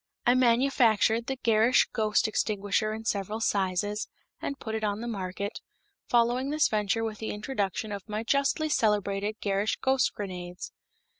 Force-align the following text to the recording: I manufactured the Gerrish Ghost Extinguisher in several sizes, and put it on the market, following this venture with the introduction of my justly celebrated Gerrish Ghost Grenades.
I 0.25 0.33
manufactured 0.33 1.27
the 1.27 1.37
Gerrish 1.43 1.87
Ghost 1.93 2.27
Extinguisher 2.27 2.91
in 2.91 3.05
several 3.05 3.39
sizes, 3.39 4.07
and 4.41 4.57
put 4.57 4.73
it 4.73 4.83
on 4.83 4.99
the 4.99 5.07
market, 5.07 5.61
following 6.07 6.49
this 6.49 6.69
venture 6.69 7.03
with 7.03 7.19
the 7.19 7.29
introduction 7.29 7.91
of 7.91 8.09
my 8.09 8.23
justly 8.23 8.67
celebrated 8.67 9.35
Gerrish 9.41 9.75
Ghost 9.79 10.15
Grenades. 10.15 10.71